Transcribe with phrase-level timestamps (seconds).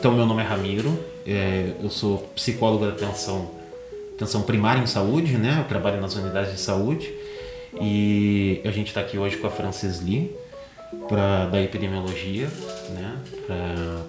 [0.00, 3.50] Então, meu nome é Ramiro, é, eu sou psicólogo da atenção,
[4.16, 5.58] atenção primária em saúde, né?
[5.58, 7.12] Eu trabalho nas unidades de saúde
[7.78, 10.34] e a gente está aqui hoje com a Frances Lee,
[11.06, 12.48] pra, da epidemiologia,
[12.94, 13.14] né?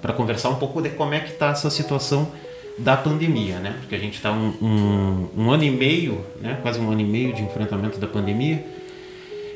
[0.01, 2.31] Para conversar um pouco de como é que está essa situação
[2.77, 3.75] da pandemia, né?
[3.81, 6.57] Porque a gente está um, um, um, ano e meio, né?
[6.61, 8.65] Quase um ano e meio de enfrentamento da pandemia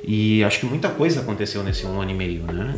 [0.03, 2.75] e acho que muita coisa aconteceu nesse um ano e meio, né?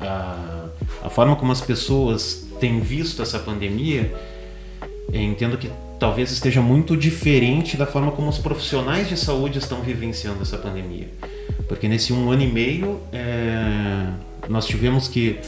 [0.00, 0.66] A,
[1.04, 4.14] a forma como as pessoas têm visto essa pandemia,
[5.12, 10.42] entendo que talvez esteja muito diferente da forma como os profissionais de saúde estão vivenciando
[10.42, 11.08] essa pandemia.
[11.66, 14.06] Porque nesse um ano e meio é,
[14.48, 15.38] nós tivemos que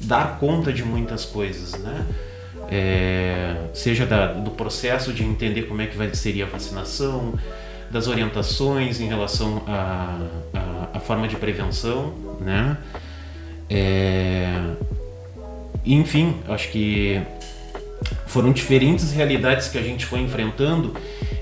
[0.00, 2.06] dar conta de muitas coisas, né?
[2.70, 7.34] É, seja da, do processo de entender como é que vai, seria a vacinação,
[7.90, 9.62] das orientações em relação
[10.92, 12.76] à forma de prevenção, né?
[13.70, 14.48] É,
[15.84, 17.20] enfim, acho que
[18.26, 20.92] foram diferentes realidades que a gente foi enfrentando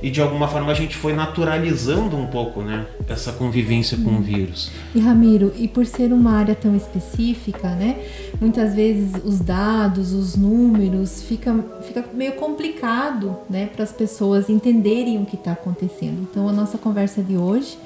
[0.02, 4.20] e de alguma forma a gente foi naturalizando um pouco, né, essa convivência com o
[4.20, 4.70] vírus.
[4.94, 7.98] E Ramiro, e por ser uma área tão específica, né,
[8.40, 15.20] muitas vezes os dados, os números, fica, fica meio complicado, né, para as pessoas entenderem
[15.20, 16.26] o que está acontecendo.
[16.30, 17.76] Então a nossa conversa de hoje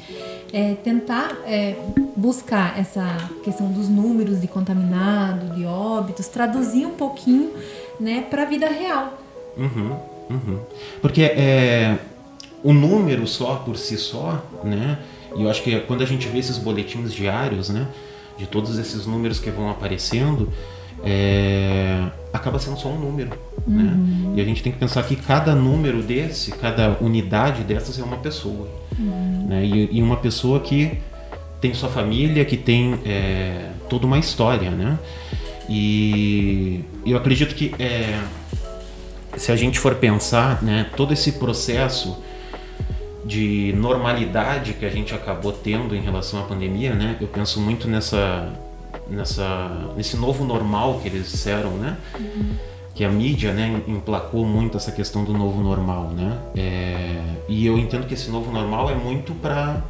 [0.52, 1.76] é tentar é,
[2.16, 7.52] buscar essa questão dos números de contaminado, de óbitos, traduzir um pouquinho,
[7.98, 9.18] né, para a vida real.
[9.56, 9.96] Uhum,
[10.30, 10.60] uhum.
[11.00, 11.98] Porque é,
[12.62, 14.98] o número só por si só, né?
[15.36, 17.86] E eu acho que quando a gente vê esses boletins diários, né?
[18.36, 20.50] De todos esses números que vão aparecendo,
[21.04, 23.30] é, acaba sendo só um número,
[23.66, 23.74] uhum.
[23.74, 24.34] né?
[24.36, 28.18] E a gente tem que pensar que cada número desse, cada unidade dessas é uma
[28.18, 29.46] pessoa, uhum.
[29.48, 29.64] né?
[29.64, 30.98] E, e, uma pessoa que
[31.60, 34.98] tem sua família, que tem é, toda uma história, né?
[35.68, 38.18] E eu acredito que é,
[39.36, 42.16] se a gente for pensar, né, todo esse processo
[43.24, 47.16] de normalidade que a gente acabou tendo em relação à pandemia, né?
[47.20, 48.52] Eu penso muito nessa,
[49.10, 51.96] nessa, nesse novo normal que eles disseram, né?
[52.18, 52.54] Uhum.
[52.94, 56.38] Que a mídia, né, emplacou muito essa questão do novo normal, né?
[56.56, 59.82] É, e eu entendo que esse novo normal é muito para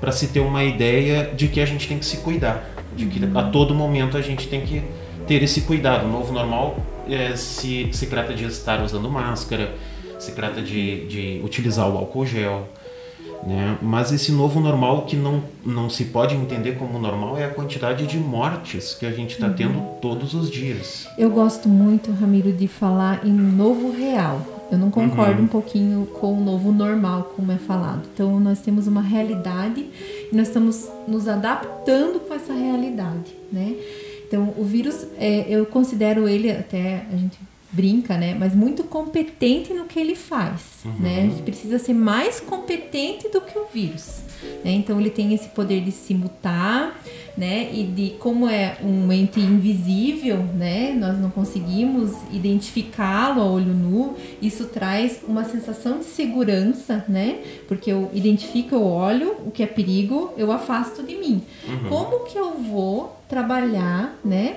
[0.00, 3.24] para se ter uma ideia de que a gente tem que se cuidar, de que
[3.24, 3.38] uhum.
[3.38, 4.82] a todo momento a gente tem que
[5.28, 6.06] ter esse cuidado.
[6.06, 6.76] O novo normal
[7.08, 9.72] é, se, se trata de estar usando máscara,
[10.18, 12.68] se trata de, de utilizar o álcool gel.
[13.46, 13.76] Né?
[13.82, 18.06] Mas esse novo normal que não, não se pode entender como normal é a quantidade
[18.06, 19.54] de mortes que a gente está uhum.
[19.54, 21.06] tendo todos os dias.
[21.18, 24.40] Eu gosto muito, Ramiro, de falar em novo real.
[24.70, 25.44] Eu não concordo uhum.
[25.44, 28.08] um pouquinho com o novo normal, como é falado.
[28.14, 29.86] Então, nós temos uma realidade
[30.32, 33.74] e nós estamos nos adaptando com essa realidade, né?
[34.26, 37.38] Então, o vírus, é, eu considero ele até a gente
[37.72, 38.36] brinca, né?
[38.38, 40.92] Mas muito competente no que ele faz, uhum.
[41.00, 41.22] né?
[41.22, 44.20] Gente precisa ser mais competente do que o vírus,
[44.62, 44.72] né?
[44.72, 47.02] Então ele tem esse poder de se mutar,
[47.36, 47.70] né?
[47.72, 50.92] E de como é um ente invisível, né?
[50.92, 54.16] Nós não conseguimos identificá-lo a olho nu.
[54.42, 57.38] Isso traz uma sensação de segurança, né?
[57.66, 61.42] Porque eu identifico, eu olho o que é perigo, eu afasto de mim.
[61.66, 61.88] Uhum.
[61.88, 64.56] Como que eu vou trabalhar, né?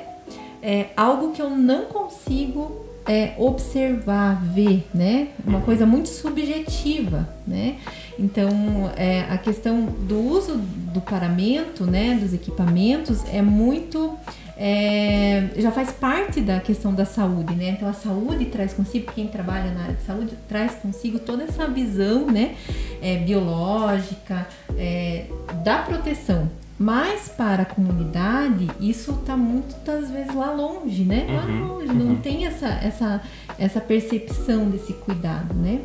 [0.62, 5.30] É, algo que eu não consigo é, observar, ver, né?
[5.46, 7.78] Uma coisa muito subjetiva, né?
[8.18, 8.50] Então,
[8.96, 14.18] é, a questão do uso do paramento, né, dos equipamentos, é muito
[14.58, 17.70] é, já faz parte da questão da saúde, né?
[17.70, 21.68] Então a saúde traz consigo, quem trabalha na área de saúde traz consigo toda essa
[21.68, 22.56] visão, né,
[23.02, 25.26] é, biológica é,
[25.64, 26.50] da proteção.
[26.78, 31.26] Mas para a comunidade, isso está muitas vezes lá longe, né?
[31.30, 31.94] Lá uhum, longe, uhum.
[31.94, 33.22] não tem essa, essa,
[33.58, 35.80] essa percepção desse cuidado, né?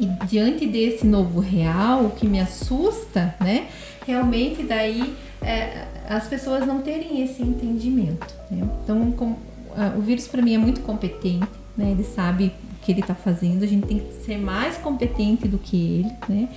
[0.00, 3.68] E diante desse novo real, o que me assusta, né?
[4.04, 8.34] Realmente daí é, as pessoas não terem esse entendimento.
[8.50, 8.68] Né?
[8.82, 9.36] Então, com,
[9.76, 11.46] a, o vírus para mim é muito competente,
[11.76, 11.92] né?
[11.92, 15.58] Ele sabe o que ele está fazendo, a gente tem que ser mais competente do
[15.58, 16.48] que ele, né?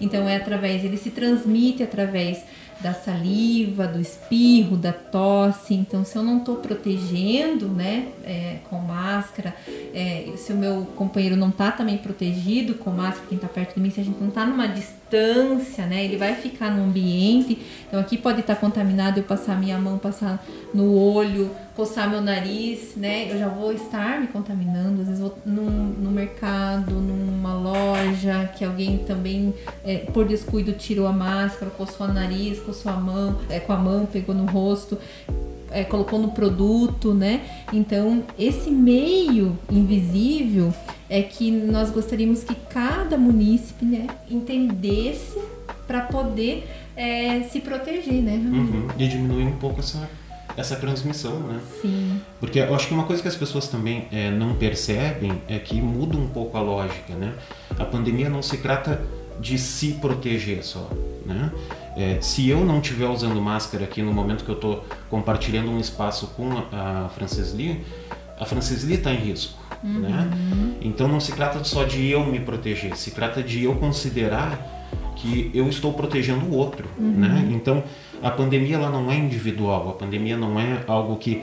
[0.00, 2.42] Então é através, ele se transmite através
[2.80, 5.74] da saliva, do espirro, da tosse.
[5.74, 9.54] Então, se eu não estou protegendo, né, é, com máscara,
[9.92, 13.80] é, se o meu companheiro não está também protegido com máscara, quem está perto de
[13.80, 17.58] mim, se a gente não está numa distância, né, ele vai ficar no ambiente.
[17.86, 22.20] Então, aqui pode estar tá contaminado, eu passar minha mão, passar no olho, coçar meu
[22.20, 25.00] nariz, né, eu já vou estar me contaminando.
[25.00, 29.54] Às vezes vou no mercado, numa loja, que alguém também,
[29.84, 33.78] é, por descuido, tirou a máscara, coçou o nariz, com sua mão, é, com a
[33.78, 34.98] mão, pegou no rosto.
[35.70, 37.42] é, colocou no produto, né?
[37.72, 40.72] Então, esse meio invisível
[41.08, 45.38] é que nós gostaríamos que cada munícipe né, entendesse
[45.86, 46.66] para poder
[46.96, 48.34] é, se proteger, né?
[48.34, 48.88] Uhum.
[48.98, 50.08] E diminuir um pouco essa,
[50.56, 51.60] essa transmissão, né?
[51.80, 52.20] Sim.
[52.40, 55.80] Porque eu acho que uma coisa que as pessoas também é, não percebem é que
[55.80, 57.34] muda um pouco a lógica, né?
[57.78, 59.00] A pandemia não se trata
[59.40, 60.90] de se proteger só,
[61.24, 61.52] né?
[61.98, 65.80] É, se eu não estiver usando máscara aqui no momento que eu estou compartilhando um
[65.80, 67.84] espaço com a, a Frances Lee,
[68.38, 69.98] a Frances Lee está em risco, uhum.
[69.98, 70.30] né?
[70.80, 74.76] Então não se trata só de eu me proteger, se trata de eu considerar
[75.16, 77.10] que eu estou protegendo o outro, uhum.
[77.10, 77.48] né?
[77.50, 77.82] Então
[78.22, 81.42] a pandemia ela não é individual, a pandemia não é algo que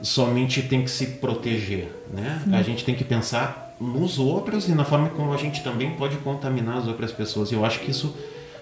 [0.00, 2.40] somente tem que se proteger, né?
[2.52, 6.16] A gente tem que pensar nos outros e na forma como a gente também pode
[6.18, 7.50] contaminar as outras pessoas.
[7.50, 8.14] Eu acho que isso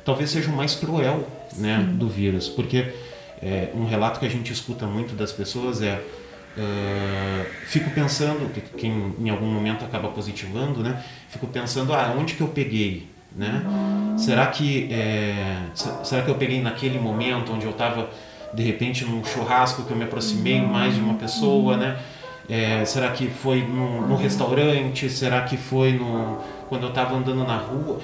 [0.06, 1.26] talvez seja o mais cruel,
[1.56, 2.94] né, do vírus, porque
[3.42, 6.00] é, um relato que a gente escuta muito das pessoas é
[6.56, 11.02] Uh, fico pensando, que quem em algum momento acaba positivando, né?
[11.28, 13.06] Fico pensando, ah, onde que eu peguei,
[13.36, 13.62] né?
[13.66, 14.16] Uhum.
[14.16, 15.64] Será que é,
[16.02, 18.08] será que eu peguei naquele momento onde eu estava
[18.54, 20.68] de repente num churrasco que eu me aproximei uhum.
[20.68, 21.78] mais de uma pessoa, uhum.
[21.78, 21.98] né?
[22.48, 25.10] É, será que foi no, no, restaurante?
[25.10, 26.38] Será que foi no,
[26.70, 28.00] quando eu estava andando na rua?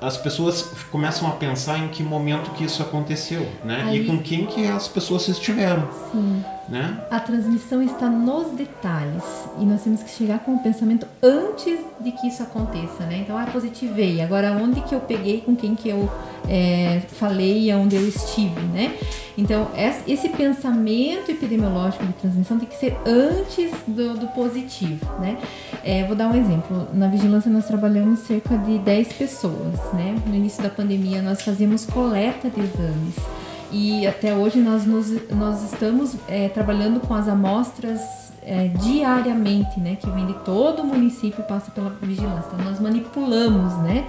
[0.00, 3.84] As pessoas começam a pensar em que momento que isso aconteceu, né?
[3.86, 5.88] Aí, e com quem que as pessoas estiveram.
[6.10, 6.44] Sim.
[6.68, 6.98] Né?
[7.10, 9.22] A transmissão está nos detalhes
[9.60, 13.18] e nós temos que chegar com o pensamento antes de que isso aconteça, né?
[13.18, 14.22] Então, ah, positivei.
[14.22, 16.10] Agora, onde que eu peguei, com quem que eu
[16.48, 18.96] é, falei, aonde eu estive, né?
[19.36, 19.68] Então,
[20.06, 25.38] esse pensamento epidemiológico de transmissão tem que ser antes do, do positivo, né?
[25.82, 26.88] É, vou dar um exemplo.
[26.94, 30.16] Na vigilância nós trabalhamos cerca de 10 pessoas, né?
[30.26, 33.43] No início da pandemia nós fazíamos coleta de exames
[33.74, 38.00] e até hoje nós, nos, nós estamos é, trabalhando com as amostras
[38.40, 39.96] é, diariamente, né?
[39.96, 42.50] Que vem de todo o município passa pela vigilância.
[42.52, 44.06] Então nós manipulamos, né?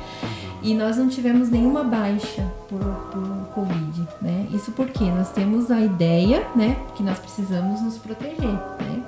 [0.62, 2.80] E nós não tivemos nenhuma baixa por,
[3.12, 4.46] por Covid, né?
[4.54, 6.78] Isso porque nós temos a ideia, né?
[6.96, 9.02] Que nós precisamos nos proteger, né?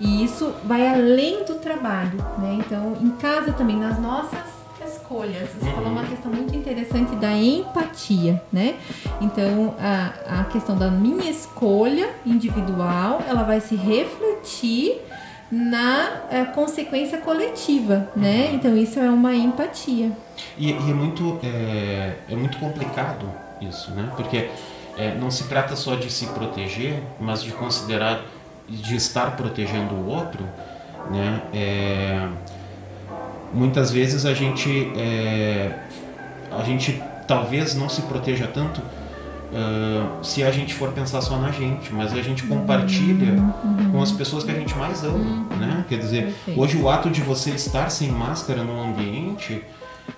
[0.00, 2.58] E isso vai além do trabalho, né?
[2.58, 5.48] Então, em casa também, nas nossas escolhas.
[5.50, 8.76] Você falou uma questão muito interessante da empatia, né?
[9.20, 15.00] Então, a, a questão da minha escolha individual, ela vai se refletir
[15.50, 18.50] na é, consequência coletiva, né?
[18.54, 20.10] Então, isso é uma empatia.
[20.56, 23.28] E, e é, muito, é, é, muito complicado
[23.60, 24.10] isso, né?
[24.16, 24.48] Porque
[24.96, 28.22] é, não se trata só de se proteger, mas de considerar,
[28.66, 30.42] de estar protegendo o outro,
[31.10, 31.42] né?
[31.52, 32.28] É,
[33.52, 35.78] muitas vezes a gente é,
[36.50, 41.50] a gente talvez não se proteja tanto uh, se a gente for pensar só na
[41.50, 43.92] gente, mas a gente compartilha uhum.
[43.92, 45.46] com as pessoas que a gente mais ama, uhum.
[45.58, 45.84] né?
[45.88, 46.60] Quer dizer, Perfeito.
[46.60, 49.62] hoje o ato de você estar sem máscara no ambiente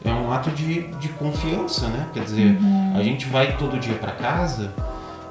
[0.05, 2.07] é um ato de, de confiança, né?
[2.13, 2.93] Quer dizer, uhum.
[2.97, 4.73] a gente vai todo dia para casa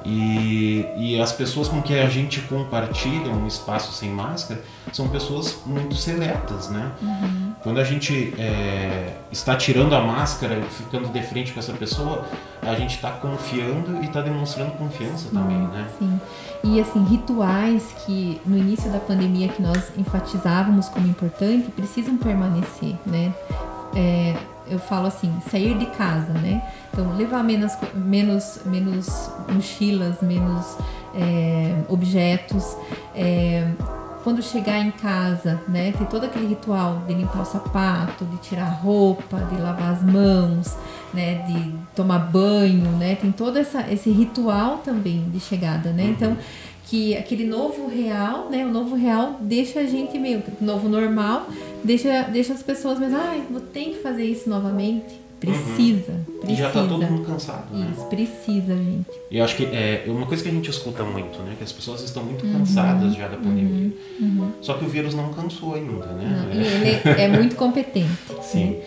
[0.04, 4.62] e, e as pessoas com que a gente compartilha um espaço sem máscara
[4.92, 6.90] são pessoas muito seletas, né?
[7.00, 7.53] Uhum.
[7.64, 12.22] Quando a gente é, está tirando a máscara e ficando de frente com essa pessoa,
[12.60, 15.88] a gente está confiando e está demonstrando confiança também, né?
[15.98, 16.20] Sim.
[16.62, 22.96] E assim, rituais que no início da pandemia que nós enfatizávamos como importante precisam permanecer,
[23.06, 23.32] né?
[23.96, 24.36] É,
[24.68, 26.62] eu falo assim, sair de casa, né?
[26.92, 30.76] Então, levar menos, menos, menos mochilas, menos
[31.14, 32.76] é, objetos.
[33.14, 33.66] É,
[34.24, 38.64] quando chegar em casa, né, tem todo aquele ritual de limpar o sapato, de tirar
[38.64, 40.74] a roupa, de lavar as mãos,
[41.12, 46.36] né, de tomar banho, né, tem todo essa, esse ritual também de chegada, né, então
[46.86, 51.46] que aquele novo real, né, o novo real deixa a gente meio, novo normal,
[51.84, 56.38] deixa, deixa as pessoas mas ai, vou ter que fazer isso novamente, Precisa, uhum.
[56.40, 56.52] precisa.
[56.52, 57.92] E já tá todo mundo cansado, né?
[57.92, 59.10] Isso, precisa, gente.
[59.30, 61.54] E eu acho que é uma coisa que a gente escuta muito, né?
[61.58, 63.18] Que as pessoas estão muito cansadas uhum.
[63.18, 63.92] já da pandemia.
[64.20, 64.26] Uhum.
[64.40, 64.52] uhum.
[64.62, 66.46] Só que o vírus não cansou ainda, né?
[66.46, 68.08] Não, ele é muito competente.
[68.42, 68.70] Sim.
[68.70, 68.82] Né?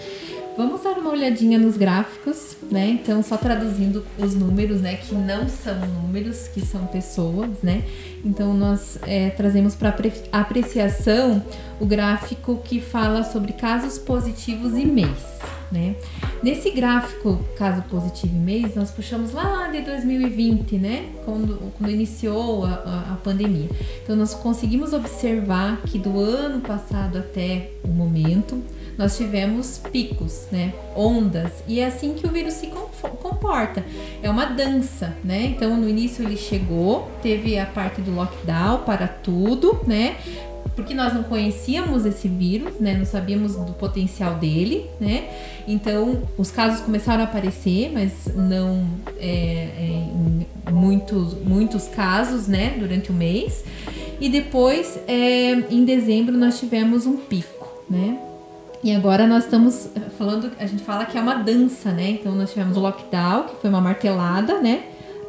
[0.58, 2.88] Vamos dar uma olhadinha nos gráficos, né?
[2.90, 4.96] Então, só traduzindo os números, né?
[4.96, 7.84] Que não são números, que são pessoas, né?
[8.26, 9.96] Então, nós é, trazemos para
[10.32, 11.46] apreciação
[11.80, 15.40] o gráfico que fala sobre casos positivos e mês,
[15.72, 15.96] né?
[16.44, 21.10] Nesse gráfico, caso positivo e mês, nós puxamos lá de 2020, né?
[21.26, 23.70] Quando, quando iniciou a, a, a pandemia.
[24.04, 28.62] Então, nós conseguimos observar que do ano passado até o momento,
[28.98, 30.74] nós tivemos picos, né?
[30.96, 31.64] Ondas.
[31.68, 32.68] E é assim que o vírus se
[33.22, 33.86] comporta.
[34.24, 35.44] É uma dança, né?
[35.44, 40.18] Então no início ele chegou, teve a parte do lockdown para tudo, né?
[40.78, 42.94] Porque nós não conhecíamos esse vírus, né?
[42.94, 45.28] Não sabíamos do potencial dele, né?
[45.68, 50.08] Então os casos começaram a aparecer, mas não é, é,
[50.70, 52.76] em muitos, muitos casos, né?
[52.78, 53.66] Durante o mês.
[54.22, 58.20] E depois, é, em dezembro, nós tivemos um pico, né?
[58.84, 62.12] E agora nós estamos falando, a gente fala que é uma dança, né?
[62.12, 64.84] Então nós tivemos o lockdown, que foi uma martelada, né?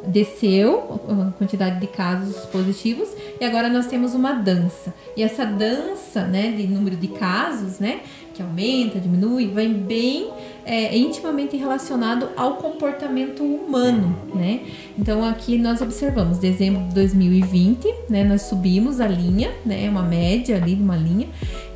[0.07, 4.93] Desceu a quantidade de casos positivos e agora nós temos uma dança.
[5.15, 8.01] E essa dança, né, de número de casos, né,
[8.33, 10.29] que aumenta, diminui, vem bem
[10.65, 14.61] é, intimamente relacionado ao comportamento humano, né?
[14.97, 20.55] Então aqui nós observamos dezembro de 2020, né, nós subimos a linha, né, uma média
[20.55, 21.27] ali de uma linha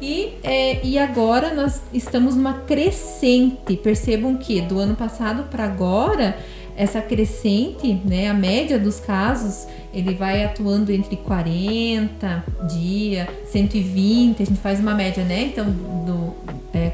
[0.01, 3.75] e, é, e agora nós estamos numa crescente.
[3.75, 6.37] Percebam que do ano passado para agora
[6.75, 14.45] essa crescente, né, a média dos casos, ele vai atuando entre 40 dia, 120, a
[14.45, 15.43] gente faz uma média, né?
[15.43, 16.42] Então, do,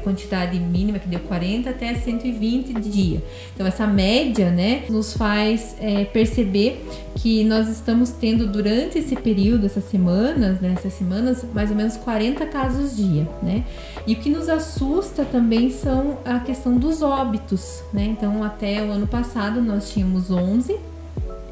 [0.00, 3.22] quantidade mínima que deu 40 até 120 de dia.
[3.54, 9.66] Então, essa média, né, nos faz é, perceber que nós estamos tendo durante esse período,
[9.66, 13.64] essas semanas, né, essas semanas, mais ou menos 40 casos dia, né?
[14.06, 18.04] E o que nos assusta também são a questão dos óbitos, né?
[18.04, 20.78] Então, até o ano passado nós tínhamos 11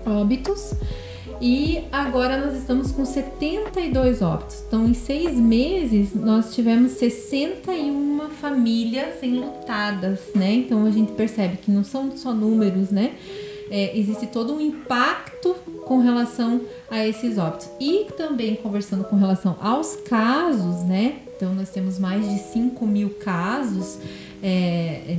[0.06, 0.74] óbitos
[1.40, 4.64] e agora nós estamos com 72 óbitos.
[4.66, 10.52] Então, em seis meses, nós tivemos 61 famílias enlutadas, né?
[10.54, 13.14] Então, a gente percebe que não são só números, né?
[13.70, 15.54] É, existe todo um impacto
[15.84, 17.68] com relação a esses óbitos.
[17.78, 21.20] E também conversando com relação aos casos, né?
[21.36, 23.98] Então, nós temos mais de 5 mil casos
[24.42, 25.16] é,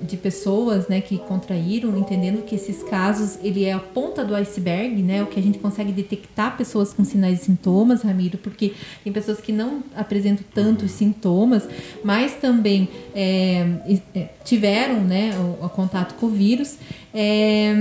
[0.00, 5.02] de pessoas né, que contraíram, entendendo que esses casos ele é a ponta do iceberg,
[5.02, 9.12] né, o que a gente consegue detectar pessoas com sinais e sintomas, Ramiro, porque tem
[9.12, 11.68] pessoas que não apresentam tantos sintomas,
[12.04, 13.66] mas também é,
[14.14, 16.78] é, tiveram né, o, o, contato com o vírus.
[17.14, 17.74] É,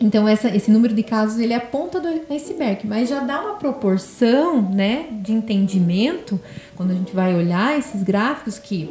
[0.00, 3.40] então essa, esse número de casos ele é a ponta do iceberg, mas já dá
[3.40, 6.40] uma proporção, né, de entendimento
[6.74, 8.90] quando a gente vai olhar esses gráficos que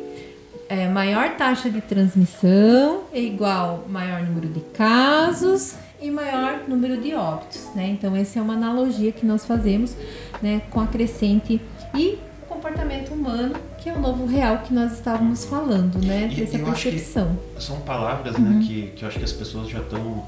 [0.72, 7.14] é, maior taxa de transmissão é igual maior número de casos e maior número de
[7.14, 7.90] óbitos, né?
[7.90, 9.94] Então essa é uma analogia que nós fazemos,
[10.42, 11.60] né, com a crescente
[11.94, 16.58] e comportamento humano, que é o novo real que nós estávamos falando, né, e, dessa
[16.58, 17.38] percepção.
[17.60, 18.60] são palavras, né, uhum.
[18.60, 20.26] né, que, que eu acho que as pessoas já estão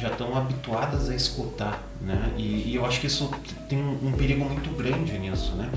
[0.00, 2.30] já estão habituadas a escutar, né?
[2.38, 3.28] E, e, eu acho que isso
[3.68, 5.68] tem um, um perigo muito grande nisso, né?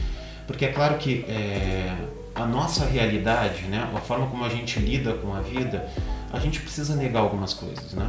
[0.46, 1.96] Porque é claro que é,
[2.42, 5.88] a nossa realidade, né, a forma como a gente lida com a vida,
[6.32, 8.08] a gente precisa negar algumas coisas, né?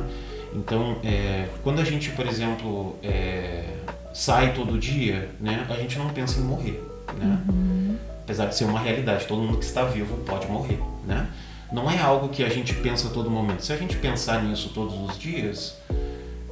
[0.54, 3.64] Então, é, quando a gente, por exemplo, é,
[4.12, 6.82] sai todo dia, né, a gente não pensa em morrer,
[7.18, 7.40] né?
[7.48, 7.96] Uhum.
[8.22, 11.26] Apesar de ser uma realidade, todo mundo que está vivo pode morrer, né?
[11.72, 13.64] Não é algo que a gente pensa a todo momento.
[13.64, 15.76] Se a gente pensar nisso todos os dias,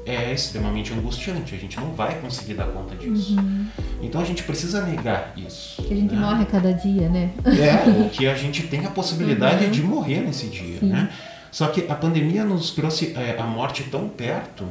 [0.07, 1.55] é extremamente angustiante.
[1.55, 3.37] A gente não vai conseguir dar conta disso.
[3.37, 3.67] Uhum.
[4.03, 5.83] Então a gente precisa negar isso.
[5.83, 6.21] Que a gente né?
[6.21, 7.31] morre a cada dia, né?
[7.45, 9.71] É, que a gente tem a possibilidade uhum.
[9.71, 10.87] de morrer nesse dia, Sim.
[10.87, 11.11] né?
[11.51, 14.65] Só que a pandemia nos trouxe é, a morte tão perto,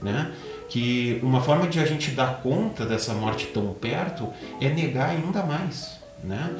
[0.00, 0.30] né?
[0.68, 4.28] Que uma forma de a gente dar conta dessa morte tão perto
[4.60, 6.50] é negar ainda mais, né?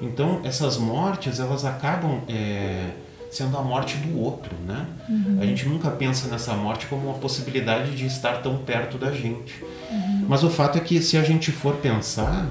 [0.00, 2.90] Então essas mortes elas acabam é,
[3.30, 4.86] sendo a morte do outro, né?
[5.08, 5.38] Uhum.
[5.40, 9.54] A gente nunca pensa nessa morte como uma possibilidade de estar tão perto da gente.
[9.90, 10.26] Uhum.
[10.28, 12.48] Mas o fato é que se a gente for pensar,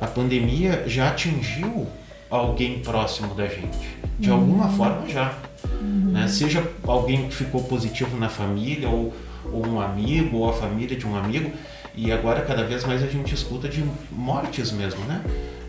[0.00, 1.86] a pandemia já atingiu
[2.30, 4.36] alguém próximo da gente, de uhum.
[4.36, 5.34] alguma forma já.
[5.82, 6.28] Né?
[6.28, 9.12] Seja alguém que ficou positivo na família, ou,
[9.52, 11.50] ou um amigo, ou a família de um amigo,
[11.94, 15.22] e agora cada vez mais a gente escuta de mortes mesmo, né?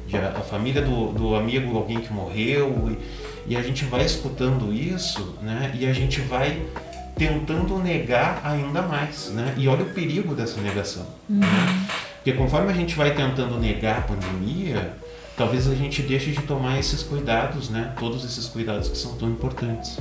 [0.07, 2.91] De a, a família do, do amigo, alguém que morreu.
[2.91, 5.71] E, e a gente vai escutando isso, né?
[5.77, 6.61] E a gente vai
[7.15, 9.53] tentando negar ainda mais, né?
[9.57, 11.05] E olha o perigo dessa negação.
[11.29, 11.39] Uhum.
[11.39, 11.87] Né?
[12.15, 14.93] Porque conforme a gente vai tentando negar a pandemia,
[15.35, 17.93] talvez a gente deixe de tomar esses cuidados, né?
[17.99, 19.99] Todos esses cuidados que são tão importantes.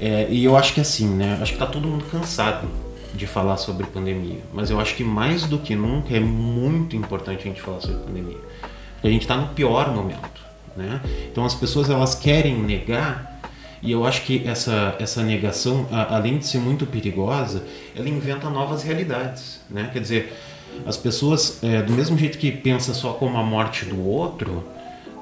[0.00, 1.38] É, e eu acho que assim, né?
[1.40, 2.66] Acho que tá todo mundo cansado
[3.14, 7.40] de falar sobre pandemia, mas eu acho que mais do que nunca é muito importante
[7.40, 8.38] a gente falar sobre pandemia.
[8.94, 10.47] Porque a gente está no pior momento.
[10.78, 11.00] Né?
[11.32, 13.40] Então as pessoas elas querem negar
[13.82, 17.64] e eu acho que essa, essa negação, a, além de ser muito perigosa,
[17.96, 19.60] ela inventa novas realidades.
[19.68, 19.90] Né?
[19.92, 20.32] Quer dizer,
[20.86, 24.64] as pessoas, é, do mesmo jeito que pensa só como a morte do outro,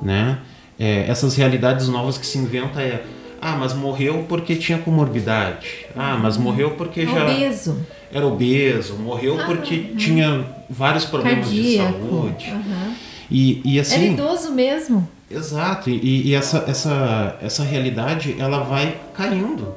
[0.03, 0.39] né?
[0.79, 3.03] É, essas realidades novas que se inventa é
[3.41, 5.87] Ah, mas morreu porque tinha comorbidade.
[5.97, 7.79] Ah, mas morreu porque já Obeso.
[8.13, 8.95] era obeso.
[8.97, 11.99] Morreu porque tinha vários problemas de Cardíaco.
[12.11, 12.47] saúde.
[12.51, 12.95] Aham.
[13.31, 15.09] E, e Era assim, idoso mesmo.
[15.31, 15.91] Exato.
[15.91, 19.75] E, e essa, essa, essa realidade ela vai caindo.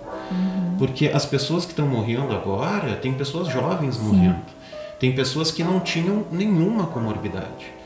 [0.77, 4.39] Porque as pessoas que estão morrendo agora, tem pessoas jovens morrendo.
[4.99, 7.79] Tem pessoas que não tinham nenhuma comorbidade.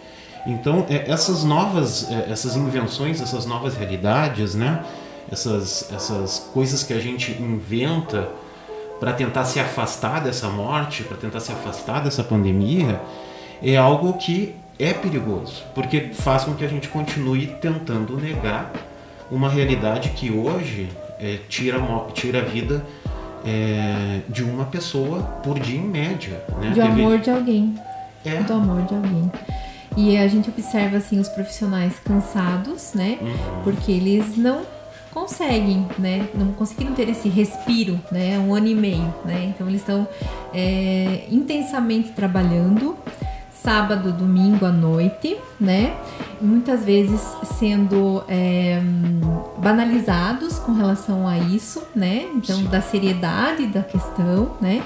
[0.45, 4.83] Então, é, essas novas, é, essas invenções, essas novas realidades, né?
[5.31, 8.27] Essas, essas coisas que a gente inventa
[8.99, 13.01] para tentar se afastar dessa morte, para tentar se afastar dessa pandemia,
[13.61, 18.71] é algo que é perigoso, porque faz com que a gente continue tentando negar
[19.31, 20.89] uma realidade que hoje
[21.19, 21.79] é, tira,
[22.13, 22.85] tira a vida
[23.45, 26.43] é, de uma pessoa por dia em média.
[26.59, 26.69] Né?
[26.69, 27.75] De Teve- amor de alguém.
[28.25, 28.41] É.
[28.41, 29.31] Do amor de alguém.
[29.95, 33.17] E a gente observa assim os profissionais cansados, né?
[33.21, 33.61] Uhum.
[33.63, 34.61] Porque eles não
[35.13, 36.27] conseguem, né?
[36.33, 38.39] Não conseguiram ter esse respiro, né?
[38.39, 39.53] Um ano e meio, né?
[39.53, 40.07] Então eles estão
[40.53, 42.97] é, intensamente trabalhando,
[43.63, 45.95] sábado, domingo à noite, né?
[46.41, 47.21] Muitas vezes
[47.57, 48.81] sendo é,
[49.57, 52.27] banalizados com relação a isso, né?
[52.35, 52.65] Então Sim.
[52.65, 54.83] da seriedade da questão, né?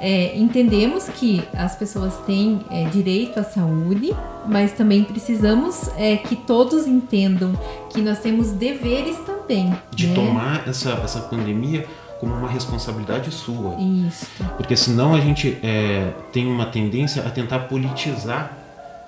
[0.00, 4.14] É, entendemos que as pessoas têm é, direito à saúde,
[4.46, 7.52] mas também precisamos é, que todos entendam
[7.90, 9.76] que nós temos deveres também.
[9.94, 10.14] de né?
[10.14, 11.86] tomar essa, essa pandemia
[12.22, 13.74] como uma responsabilidade sua.
[14.06, 14.28] Isso.
[14.56, 18.52] Porque senão a gente é, tem uma tendência a tentar politizar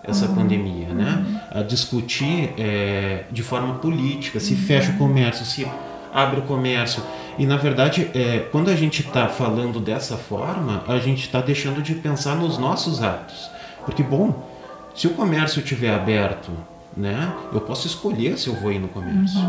[0.02, 1.24] essa pandemia, né?
[1.52, 5.64] A discutir é, de forma política, se fecha o comércio, se
[6.12, 7.04] abre o comércio.
[7.38, 11.80] E na verdade, é, quando a gente está falando dessa forma, a gente está deixando
[11.80, 13.48] de pensar nos nossos atos.
[13.84, 14.44] Porque, bom,
[14.92, 16.50] se o comércio estiver aberto,
[16.96, 19.40] né, eu posso escolher se eu vou ir no comércio.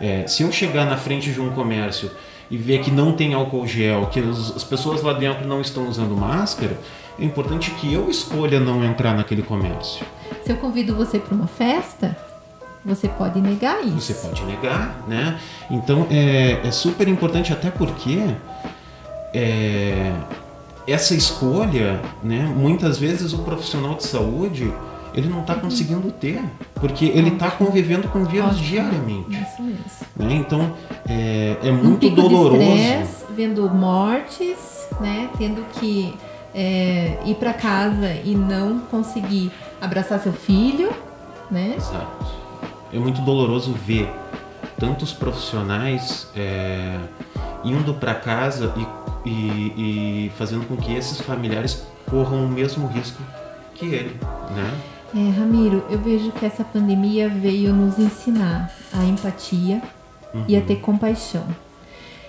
[0.00, 2.08] É, se eu chegar na frente de um comércio
[2.50, 5.88] e ver que não tem álcool gel, que as, as pessoas lá dentro não estão
[5.88, 6.76] usando máscara,
[7.18, 10.04] é importante que eu escolha não entrar naquele comércio.
[10.44, 12.16] Se eu convido você para uma festa,
[12.84, 14.00] você pode negar isso.
[14.00, 15.38] Você pode negar, né?
[15.70, 18.18] Então é, é super importante até porque
[19.34, 20.12] é,
[20.86, 22.42] essa escolha, né?
[22.56, 24.72] Muitas vezes o profissional de saúde
[25.14, 26.42] ele não está conseguindo ter,
[26.74, 29.30] porque ele está convivendo com vírus diariamente.
[29.30, 29.80] Isso mesmo.
[30.16, 30.34] né?
[30.34, 30.72] Então
[31.08, 32.58] é, é Um muito pico doloroso.
[32.58, 35.28] de estresse, vendo mortes, né?
[35.38, 36.14] Tendo que
[36.54, 40.90] é, ir para casa e não conseguir abraçar seu filho,
[41.50, 41.74] né?
[41.76, 42.26] Exato.
[42.92, 44.08] É muito doloroso ver
[44.78, 46.96] tantos profissionais é,
[47.64, 48.72] indo para casa
[49.24, 53.22] e, e- e fazendo com que esses familiares corram o mesmo risco
[53.74, 54.18] que ele,
[54.54, 54.70] né?
[55.12, 59.82] É, Ramiro, eu vejo que essa pandemia veio nos ensinar a empatia
[60.46, 61.44] e a ter compaixão.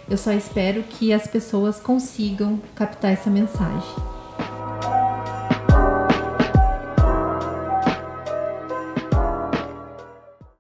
[0.09, 4.10] Eu só espero que as pessoas consigam captar essa mensagem.